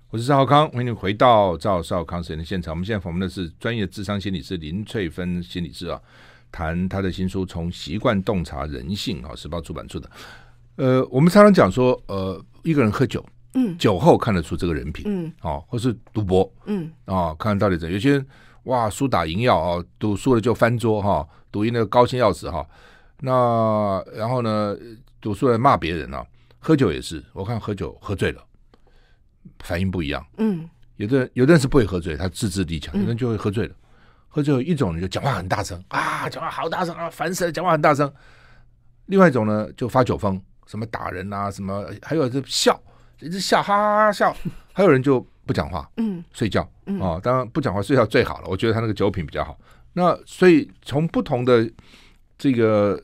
[0.09, 2.73] 我是赵浩康，欢迎你回到赵少康时间的现场。
[2.73, 5.99] 我们现在访问的是专业智商心理师林翠芬心理师啊，
[6.51, 10.09] 谈他的新书《从习惯洞察人性》啊，时报出版出的。
[10.77, 13.25] 呃，我们常常讲说，呃，一个人喝酒。
[13.57, 17.91] 嗯，酒后看得出这个人品，嗯，哦，或是赌博，嗯，啊，看到底怎？
[17.91, 18.27] 有些人
[18.65, 22.63] 哇，输打赢要啊，赌输了就翻桌哈，赌赢了高兴要死哈。
[23.19, 24.77] 那然后呢，
[25.19, 26.23] 赌输了骂别人啊，
[26.59, 28.43] 喝酒也是，我看喝酒喝醉了，
[29.61, 30.23] 反应不一样。
[30.37, 33.73] 嗯，有的人有的人是不会喝醉，他自制力强，有的人就会喝醉了。
[34.27, 38.13] 喝醉一种人就讲话很大声啊，讲话好大声啊，烦死了，讲话很大声。
[39.07, 42.79] 另外一种呢，就发酒疯，什么打人啊，什么还有这笑。
[43.19, 44.35] 一直笑，哈哈哈笑，
[44.73, 48.47] 还有人就不讲话，嗯，睡觉，嗯，啊，当然不讲话睡觉最好了。
[48.47, 49.57] 我觉得他那个酒品比较好。
[49.93, 51.69] 那所以从不同的
[52.37, 53.01] 这个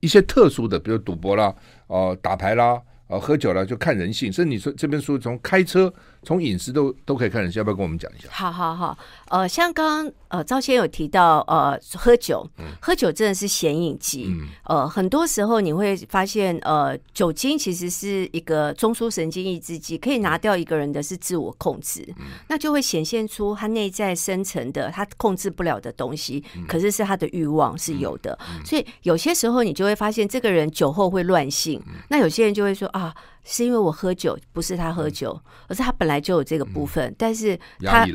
[0.00, 1.54] 一些特殊的，比如赌博啦，
[1.86, 2.80] 哦，打牌啦。
[3.08, 8.28] 呃，喝酒了就看人性，所以你说这本书从开车、从饮食都都可以看人性，要不要跟我们讲一下？
[8.30, 8.96] 好好好，
[9.28, 33.01] 呃，像刚刚呃赵先有提到，呃，喝酒，嗯、喝酒真的是显影剂，嗯、呃，很多时候你会发现，呃，酒精其实是一个中枢神经抑制剂，可以拿掉一个人的是自我控制，嗯、那就会显现出他内在深层的他控制不了的东西，嗯、可是是他的欲望是有的，所以有些时候你就会发现这个人酒后会乱性，嗯、那有些人就会说啊。
[33.02, 38.06] 啊，是因为我喝酒，不是他喝酒，而是他本来就有这个部分，但是他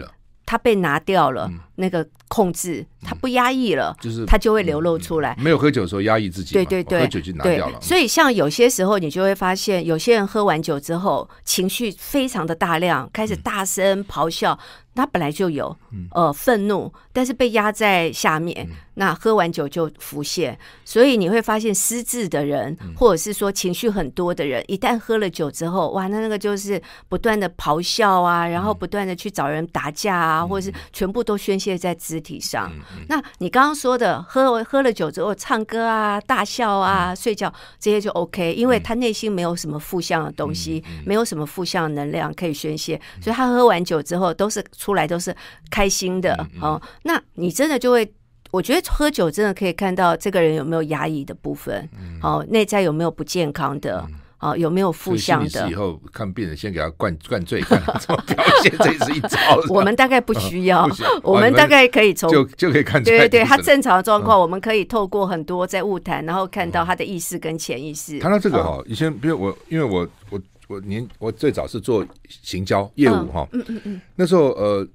[0.45, 5.35] 他被拿掉了那个控制，他不压抑了，就是他就会流露出来。
[5.37, 7.81] 没有喝酒的时候压抑自己，对对对，喝酒就拿掉了。
[7.81, 14.57] 所以像有些时候，你就会发现，有些人喝完酒之后，情绪非常的大量，开始大声咆哮。
[14.97, 15.77] 他本来就有
[16.11, 20.57] 呃愤怒，但是被压在下面，那喝完酒就浮现。
[20.83, 32.71] 所以你会发现失智的人，或者是说情绪很多的人，一旦喝了酒之后，哇，那那个就是不断的咆哮啊，然后不断的去找人打架啊，或者是全部都宣泄在肢体上。
[33.07, 44.65] 那你刚刚说的喝喝了酒之后唱歌啊、大笑啊、睡觉这些就 OK，因为他内心没有什么负向的东西，没有什么负向的能量可以宣泄，所以他喝完酒之后都是。
[44.87, 45.35] 出来都是
[45.69, 48.09] 开心的哦，那你真的就会，
[48.51, 51.89] 我觉得喝酒真的可以看到这个人有没有压抑的部分，
[52.23, 54.07] 哦，内在有没有不健康的，
[54.39, 55.69] 哦，有没有负向的。
[55.69, 59.37] 以后看病人先给他灌灌醉，看怎么表现，这是一招。
[59.67, 60.87] 我们大概不需要，
[61.21, 68.19] 我们大概可以从就就可以看出来，对对对，他正常的状况，我们可以透过很多在物谈，然后看到他的意识跟潜意识。
[68.19, 70.39] 谈到这个哈，以前比如我，因为我我。
[70.67, 74.87] 我年我最早是做行销业务哈，嗯嗯嗯，那时候呃，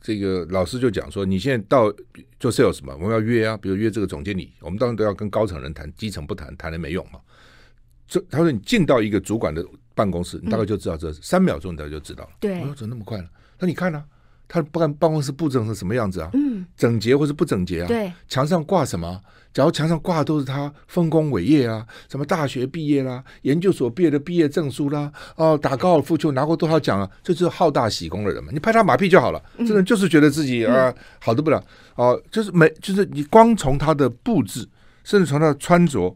[0.00, 1.92] 这个老师就讲说，你现在到
[2.38, 7.20] 做 sales 嘛，我们要约啊，比如约这个总经理，我们当然都要跟高层人谈，基层不谈，谈了没用嘛。
[8.06, 12.30] 这他说你进到一个主管的办公室，你大概就知道这三秒钟，你大概就知道了。
[12.38, 13.28] 对，我说怎么那么快了？
[13.58, 14.04] 那你看呢？
[14.48, 16.30] 他办办公室布置成什么样子啊？
[16.34, 17.86] 嗯，整洁或是不整洁啊？
[17.86, 19.20] 对，墙上挂什么？
[19.52, 27.10] 假如墙上挂的都是他丰功伟业啊，什么大学毕业啦、研究所毕业的毕业证书啦，哦，打高尔夫球拿过多少奖啊？
[27.22, 28.50] 这就是好大喜功的人嘛。
[28.52, 34.68] 你拍他马屁就好了，这人就是觉得自己、嗯、啊好的不了哦，就是没，就是你光从他的布置，
[35.04, 36.14] 甚至从他的穿着。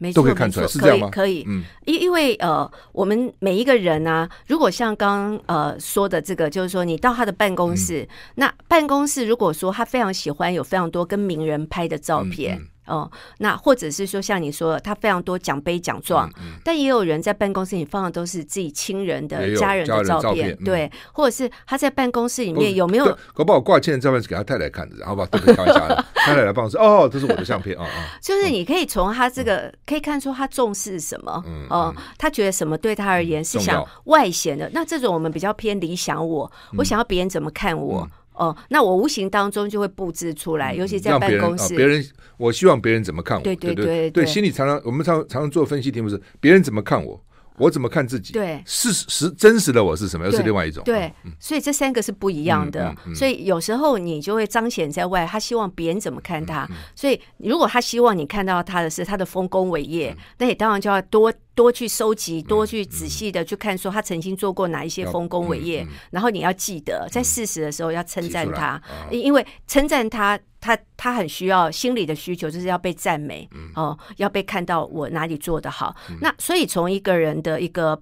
[0.00, 1.10] 没错，都可以看出来，是这样吗？
[1.10, 12.56] 可以，嗯，因因为呃，我们每一个人呢、啊，如果像刚刚呃说的这个，就是说你到他的办公室，嗯、那办公室如果说他非常喜欢有非常多跟名人拍的照片。
[12.56, 23.16] 嗯嗯哦，那或者是说像你说的，他非常多奖杯奖状，嗯嗯、但也有人在办公室里放的都是自己亲人的家人的照片，照片嗯、对，或者是他在办公室里面有没有？
[23.32, 25.24] 搞不好挂件的照片是给他太太看的，好吧？
[25.30, 27.86] 都可以开玩笑，太太来办公室，哦，这是我的相片啊啊！
[27.86, 38.08] 哦哦、 就是你可以从他这个、嗯、可以看出他重视什么，嗯，哦，他觉得什么对他而言是想外显的，那这种我们比较偏理想我，我想要别人怎么看我。
[38.40, 41.76] 嗯哦，那我无形当中就会布置出来，尤其在办公室。
[41.76, 42.02] 别人，
[42.38, 43.44] 我希望别人怎么看我？
[43.44, 47.22] 对对对对，心里常常我们常常常做分析题目是别人怎么看我，
[47.60, 48.32] 我怎么看自己？
[48.32, 50.24] 对，事实真实的我是什么？
[50.26, 50.82] 又是另外一种。
[50.84, 52.94] 对，所以这三个是不一样的。
[53.14, 56.66] 所以有时候你就会彰显在外，他希望别人怎么看他。
[56.96, 61.32] 所以如果他希望你看到他的是他的丰功伟业，那你当然就要多。
[61.52, 75.96] 多去收集，多去仔细的去看，说他曾经做过哪一些丰功伟业，然后你要记得，在事实的时候要称赞他，因为称赞他，他他很需要心理的需求，就是要被赞美哦，要被看到我哪里做得好。
[76.20, 78.00] 那所以从一个人的一个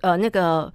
[0.00, 0.72] 呃那个。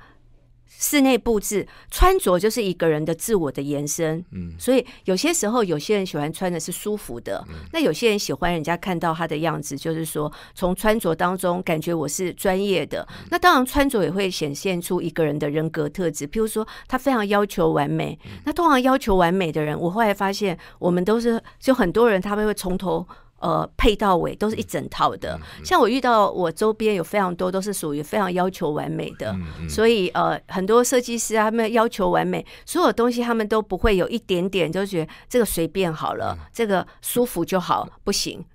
[0.77, 13.07] 室内布置、穿着就是一个人的自我的延伸，嗯，所以有些时候有些人喜欢穿的是舒服的，嗯、那有些人喜欢人家看到他的样子，就是说从穿着当中感觉我是专业的。
[13.09, 18.19] 嗯、那当然穿着也会显现出一个人的人格特质，譬如说他非常要求完美。
[18.25, 23.07] 嗯、那通常要求完美的人，我后来发现我们都是就很多人他们会从头。
[23.43, 25.37] 呃，配到尾都是一整套的。
[25.65, 29.35] 像我遇到我周边有非常多都是属于非常要求完美的，
[29.67, 38.45] 所以呃，很多设计师他们要求完美，所有东西他们都不会有一点点就觉得这个随便好了，这个舒服就好，不行，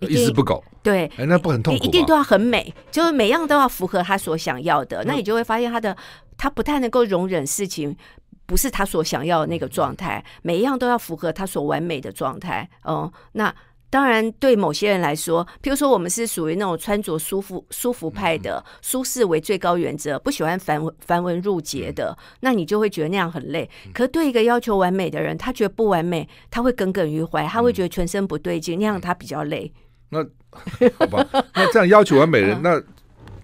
[0.00, 0.62] 一丝不苟。
[0.82, 1.82] 对，哎，那不很痛苦？
[1.82, 5.02] 一定都要很美，就是每样都要符合他所想要的。
[5.04, 5.96] 那你就会发现他的
[6.36, 7.96] 他不太能够容忍事情
[8.44, 12.68] 不是他所想要的那个状态，每一样都要符合他所完美的状态。
[12.82, 13.54] 哦，那。
[13.90, 23.68] 当然，对某些人来说，譬如说我们是属于那种穿着舒服、舒服派的，舒适为最高原则，不喜欢繁文繁文缛节的，那你就会觉得那样很累。
[23.94, 29.72] 可对一个要求完美的人，他觉得不完美，他会耿耿于怀，他会觉得全身不对劲，那样他比较累。
[30.10, 30.22] 那
[30.98, 32.82] 好吧，那这样要求完美的人，那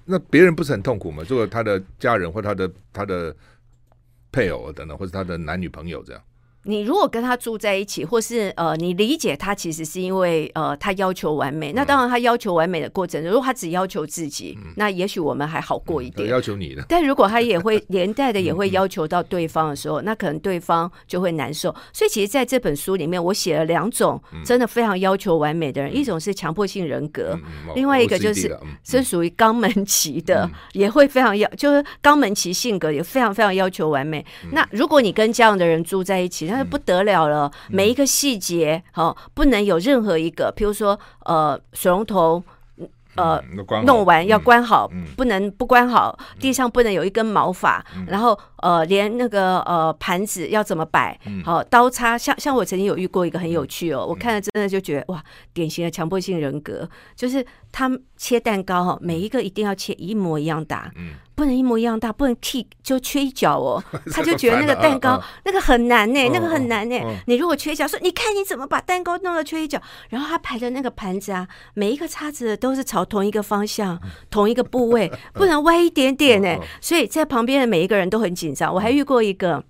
[0.04, 1.24] 那别人不是很痛苦吗？
[1.26, 3.34] 如果他的家人或他的他的
[4.30, 6.22] 配偶等等，或者他的男女朋友这样。
[6.64, 11.72] 你如果跟他住在一起，或是呃，你理解他其实是因为呃，他要求完美。
[11.72, 16.28] 那当然，他要求完美的过程，如果他只要求自己，那也许我们还好过一点。
[16.28, 21.74] 要求你的，但如果他也会连带的也会要求到对方的时候， 那可能对方就会难受。
[21.92, 27.38] 所以，其实在这本书里面，我写了两种真的非常要求完美的人，一种是强迫性人格，
[27.74, 34.24] 另外一个就是是属于肛门期的，也会非常要，就是肛门期性格也非常非常要求完美。
[34.52, 42.42] 那如果你跟这样的人住在一起，那不得了了，每一个细节，哦，不能有任何一个，譬如说，呃，水龙头。
[43.16, 43.40] 呃，
[43.84, 46.18] 弄完要关好，不能不关好。
[46.40, 60.90] 地上不能有一根毛发，然后呃，连那个呃盘子要怎么摆，好刀叉，像像我曾经有遇过一个很有趣哦，我看了真的就觉得哇，典型的强迫性人格，就是他切蛋糕哈，每一个一定要切一模一样大，
[61.34, 67.00] 不能一模一样大，不能剔就缺一角哦， 他就觉得那个蛋糕那个很难呢，那个很难呢。
[67.26, 73.04] 你如果缺一角，说你看你怎么把蛋糕弄得缺一角，然后他排的那个盘子啊，每一个叉子都是朝。
[73.04, 76.56] 同一个方向，同一个部位， 不能歪一点点呢。
[76.80, 78.74] 所以在旁边的每一个人都很紧张。
[78.74, 79.62] 我还遇过一个，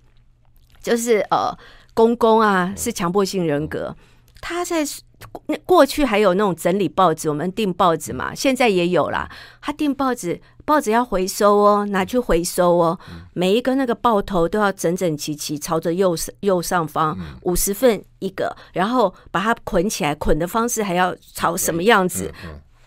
[0.81, 1.55] 就是呃，
[1.93, 3.93] 公公啊，是强迫性人格。
[4.47, 4.85] 他在
[5.47, 9.27] 那过去还有那种整理报纸，我们订报纸嘛，现在也有啦。
[9.59, 12.99] 他订报纸，报纸要回收哦，拿去回收哦。
[13.33, 22.31] 每一个那个报头都要整整齐齐，朝着右右上方，五十份一个，然后把它捆起来，捆的方式还要朝什么样子？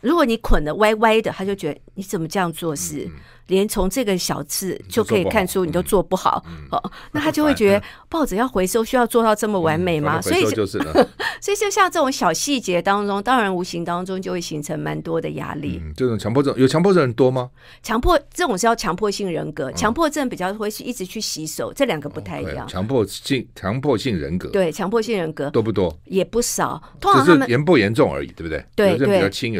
[0.00, 3.10] 如果你捆的歪歪的，他就觉得你怎么这样做事？
[3.48, 10.20] 连从这个小字就可以看出你都做不好，哦，那他就会觉得 报纸要回收需要做到这么完美吗？
[10.22, 10.78] 所以就是，
[11.40, 15.82] 所以就像这种小细节当中，当然无形当中就会形成蛮多的压力。
[15.96, 17.50] 这种强迫症有强迫症人多吗？
[17.82, 22.66] 强迫这种是要强迫性人格，强迫症比较会一直去洗手，这两个不太一样。
[22.68, 25.96] 强迫性强迫性人格，对，强迫性人格多不多？
[26.04, 28.64] 也不少，通常他们严不严重而已，对不对？
[28.76, 29.06] 对对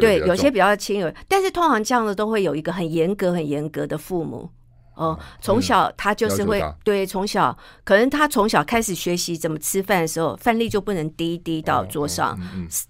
[0.01, 4.51] 对，有些比较轻，有但是通常这样的都会有一个很严格、很严格的父母。
[4.95, 12.37] 哦，从小他就是会对，从小可能他从小开始学习怎么吃饭的时候，饭粒就不能滴滴到桌上，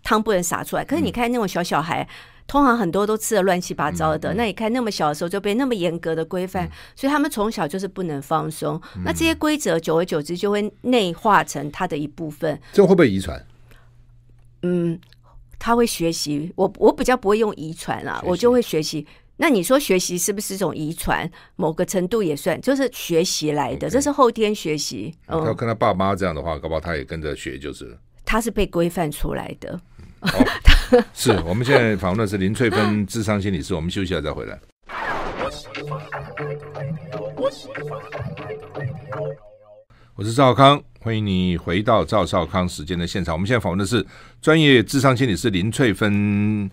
[0.03, 0.83] 汤不能洒出来。
[0.83, 2.09] 可是你看那种小小孩，
[2.47, 4.33] 通常很多都吃的乱七八糟的。
[4.33, 6.67] 那你看那么小的时候就被那么严格的规范，
[6.97, 8.81] 所以他们从小就是不能放松。
[9.05, 12.59] 那这些规则久而久之就会内化成他的一部分。
[12.73, 13.45] 这会不会遗传？
[14.63, 14.99] 嗯，
[15.59, 16.51] 他会学习。
[16.57, 19.07] 我我比较不会用遗传啊，我就会学习。
[19.41, 21.31] 那你说学习是不是一种遗传？
[21.55, 25.15] 某个程度也算，就是学习来的，这是后天学习。
[25.29, 27.97] 嗯，他跟他爸妈这样的话，搞不好他也跟着学就是了。
[28.25, 29.81] 他是被规范出来的。
[30.21, 30.45] 好，
[31.15, 34.59] 是我们现在访问的是林翠芬智商心理师，我们休息一下再回来。
[40.17, 43.37] 我是赵康，欢迎你回到赵少康时间的现场。
[43.37, 44.05] 我们现在访问的是
[44.43, 46.69] 专业智商心理师林翠芬。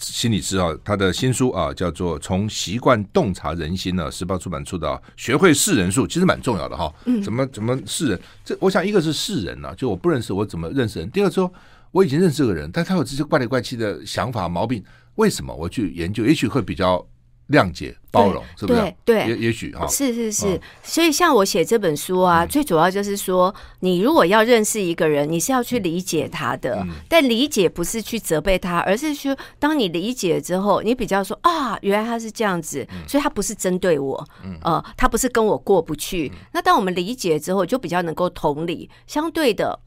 [0.00, 6.92] 心理师啊，他的新书啊叫做《从习惯洞察人心》呢，时报出版出的《学会识人术》，其实蛮重要的哈。
[7.22, 8.20] 怎么怎么识人？
[8.44, 11.10] 这我想一个是识人呢、啊，就我不认识我怎么认识人。
[11.10, 11.52] 第二个说
[11.90, 14.82] 我已经认识这个人，但他有这些怪里怪气的想法毛病，
[15.16, 16.24] 为什么我去研究？
[16.24, 17.06] 也许会比较。
[17.50, 18.94] 谅解、包容，是不是？
[19.04, 20.60] 对，也也许哈，是是是。
[20.82, 26.86] 所以像我写这本书啊，最主要就是说，你如果要认识一个人，你是要去理解他的。
[27.08, 34.24] 但理解不是去责备他，而是说，当你理解之后，你比较说啊，原来他是这样子，所以他不是针对我，
[34.62, 36.30] 呃，他不是跟我过不去。
[36.52, 39.78] 那当我们理解之后，就比较能够同理，相对的。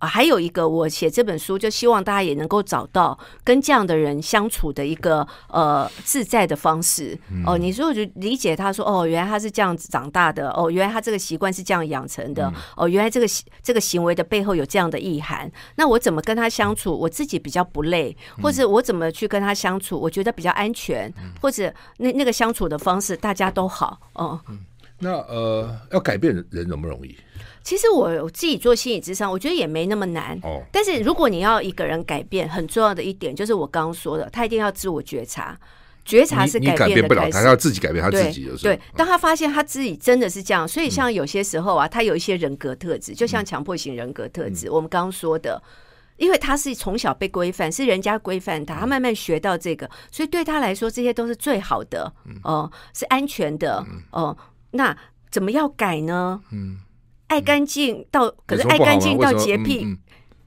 [0.00, 7.16] 啊，还有一个，我写这本书就希望大家也能够找到跟这样的人相处的一个呃自在的方式。
[7.46, 13.26] 哦，你如果就理解他说，哦，原来他是这样子长大的，哦，原来他这个习惯是这样养成的，哦，原来这个
[13.62, 15.50] 这个行为的背后有这样的意涵。
[15.76, 24.00] 那我怎么跟他相处，我自己比较不累，或者我怎么去跟他相处，我觉得比较安全，或者那那个相处的方式大家都好。
[24.14, 24.40] 哦，
[25.00, 27.16] 那呃，要改变人容不容易？
[27.62, 30.38] 其实我自己做心理智商，我觉得也没那么难。
[30.42, 35.58] 哦，但是如果你要一个人改变，很重要的一点就是我刚刚说的，他一定要自我觉察。
[36.02, 38.46] 觉察是改变不了，他要自己改变他自己。
[38.46, 44.70] 对，对，当他发现他自己真的是这样，所以像有些时候啊，他有一些人格特质，就像强迫型人格特质。
[44.70, 45.62] 我们刚刚说的，
[46.16, 52.12] 因为他是从小被规范，是人家规范他，他慢慢学到这个，所以对他来说这些都是最好的。
[52.42, 53.84] 哦，是安全的。
[54.10, 54.36] 哦，
[54.72, 54.96] 那
[55.30, 56.40] 怎么要改呢？
[56.52, 56.80] 嗯。
[57.28, 59.98] 爱干净到，可是爱干净到洁癖，嗯嗯、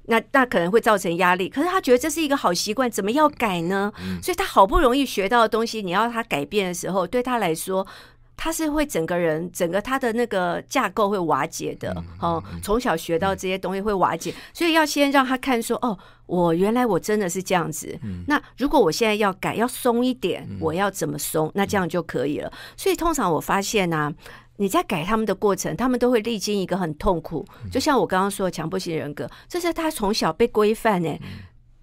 [0.07, 1.47] 那那可能会造成压力。
[1.47, 3.89] 可是他觉得这是一个好习惯，怎么要改呢？
[4.01, 7.87] 嗯、所以他好不容易学到的东西，你要他改变的时候，对他来说，
[8.35, 11.93] 他是会整个人整个他的那个架构会瓦解的。
[11.97, 17.97] 嗯、哦，从小学到这些东西会瓦解，所以要先让他看说，哦，我原来我真的是这样子。
[18.03, 21.51] 嗯、那如果我现在要改，要松一点，我要怎么松？
[21.53, 22.51] 那这样就可以了。
[22.75, 24.13] 所以通常我发现呢、啊。
[24.57, 31.09] 你在改他们的过程，他们都会历经一个很痛苦，就像我刚刚说的强迫性人格，这是他从小被规范呢，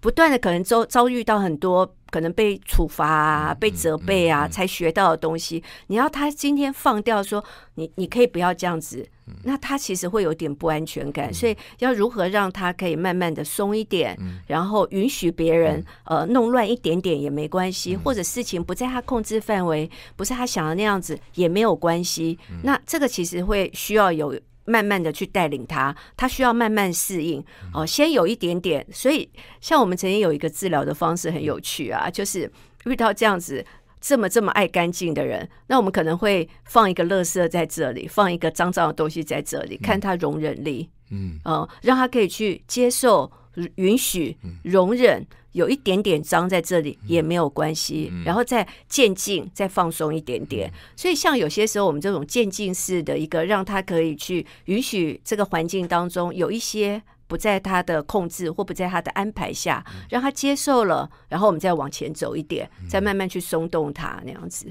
[0.01, 5.63] 不断的可能遭遭遇到很多可能被处罚啊、被责备啊，才学到的东西。
[5.87, 7.41] 你要他今天放掉说，
[7.75, 9.07] 你你可以不要这样子。
[9.43, 22.37] 那他其实会有点不安全感，所以要如何让他可以慢慢的松一点，然后允许别人呃弄乱一点点也没关系，或者事情不在他控制范围，不是他想的那样子也没有关系。
[22.63, 27.43] 那这个其实会需要有慢慢的去带领他，他需要慢慢适应
[27.73, 28.85] 哦，先有一点点。
[28.91, 32.51] 所以像我们曾经有一个治疗的方式很有趣啊，就是
[32.85, 33.65] 遇到这样子。
[34.03, 43.31] 这么这么爱干净的人，那我们可能会放一个垃圾在这里，放一个脏脏的东西在这里，看他容忍力，嗯，呃，让他可以去接受、
[43.75, 50.71] 允许、容忍，有一点点脏在这里也没有关系，然后再渐进，再放松一点点。
[50.95, 57.01] 所以，像有些时候我们这种渐进式的一个，让他可以去允许这个环境当中有一些。
[57.27, 64.69] 不在他的控制或不在他的安排下，让他接受了，然后我们再往前走一点，再慢慢去松动他那样子。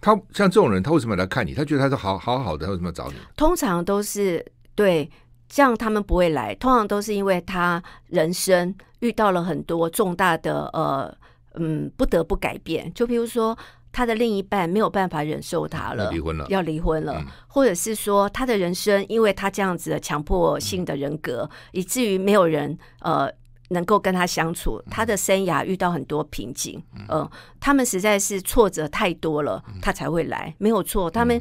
[0.00, 1.54] 他像这种人，他为什么来看你？
[1.54, 3.14] 他觉得他是好好好的，他为什么要找你？
[3.36, 5.08] 通常都是对，
[5.50, 6.54] 这样他们不会来。
[6.54, 11.12] 通常都是因为他人生遇到了很多重大的呃
[11.54, 12.90] 嗯不得不改变。
[12.94, 13.58] 就比如说
[13.90, 23.28] 他的另一半没有办法忍受他了，离婚了，要离婚了，嗯、或者是说他的人生因为他这样子的强迫性的人格，嗯、以至于没有人呃
[23.70, 31.40] 能够跟他相处，他的生涯遇到很多瓶颈，嗯、呃，他们实在是挫折太多了，他才会来，没有错，他们。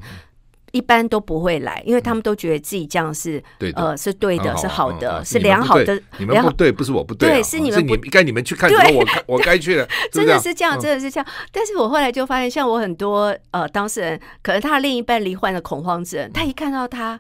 [0.72, 3.44] 嗯一般都不会来，因为他们都觉得自己这样是
[3.76, 6.00] 呃是对的，是好的，是良好的。
[6.18, 9.88] 你们不对，不是我不对，对，是你们不该你们去看，我我该去了。
[10.12, 11.28] 真的是这样，真的是这样。
[11.52, 17.20] 但是我后来就发现，像我很多呃当事人，可能他的另一半罹患了恐慌症，他一看到他。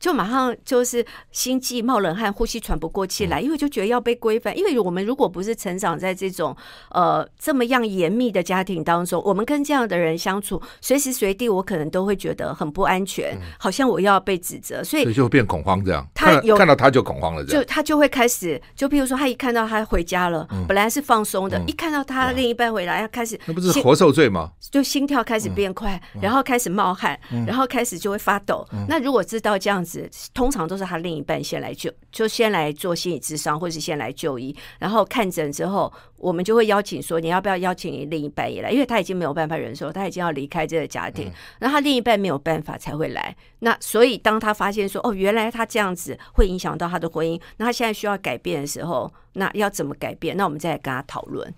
[0.00, 4.56] 就马上就是心悸、冒冷汗、呼吸喘不过气来，因为就觉得要被规范。
[4.56, 6.56] 因为我们如果不是成长在这种
[6.90, 16.06] 呃这么样严密的家庭当中，我们跟这样的人相处，随时随地我可能都会觉得很不安全，好像我要被指责，所以就会变恐慌这样。
[16.14, 24.52] 他有看到他就恐慌了，就他就会开始，就譬如说他一看到他回家了，本来是放松的，一看到他另一半回来，要开始那不是活受罪吗？
[24.70, 28.66] 就心跳开始变快，然后开始冒汗，然后开始就会发抖。
[28.88, 29.89] 那如果知道这样子。
[30.34, 38.70] 通常都是他另一半先来就就先来做心理咨商，或者是先来就医，然后看诊之后，我们就会邀请说，你要不要邀请你另一半也来？
[38.70, 43.34] 因为他已经没有办法忍受，他已经要离开这个家庭，那、嗯、他另一半没有办法才会来。
[43.60, 50.36] 那所以当他发现说，哦，原来他这样子会影响到他的婚姻，那他现在需要改变的时候，那要怎么改变？
[50.36, 51.54] 那我们再来跟他讨论。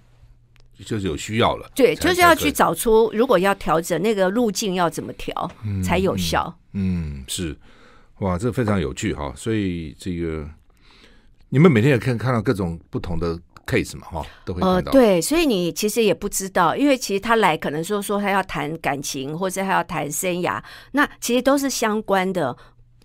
[0.85, 5.33] 就是有需要了，对，就是要去找出如果要调整那个路径要怎么调、
[5.65, 6.53] 嗯、才有效。
[6.73, 7.57] 嗯，嗯，是。
[8.23, 9.33] 哇，这非常有趣哈！
[9.37, 10.49] 所以这个
[11.49, 14.91] 你们每天也可以看到各种不同的 case 嘛，哈，都会看到。
[14.91, 20.63] 呃，对，所以你其实也不知道，因为其实他来可能说说他要谈感情，或者他要谈生涯，
[20.93, 22.57] 那其实都是相关的。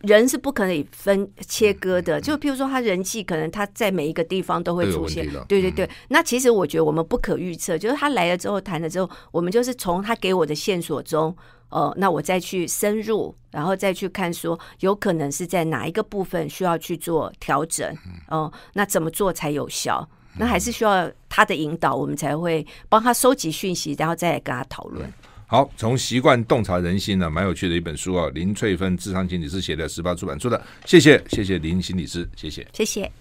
[0.01, 5.27] 人是不可以分切割的，就譬如说他人际，可能他在每一个地方都会出现。
[5.47, 11.35] 对对对，嗯、那其实我觉得我们不可预测，就是他来了之后谈了之后，我们就是从他给我的线索中。
[11.69, 17.93] 哦、呃，那我再去深入，然后再去看说，有可能是在哪一个部分需要去做调整，
[18.27, 20.07] 哦、呃，那怎么做才有效？
[20.39, 25.11] 那还是需要他的引导，我们才会帮他收集讯息，然后再来跟他讨论。
[25.47, 33.11] 好，从习惯洞察人心呢，蛮有趣的一本书啊，林翠芬智商心理师写的，十八出版出的，谢谢，谢谢林心理师，谢谢，谢谢。